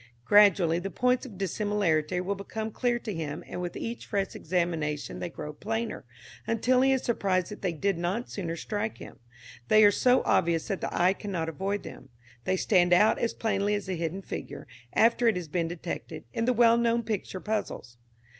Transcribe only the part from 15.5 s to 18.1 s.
detected, in the well known picture puzzles.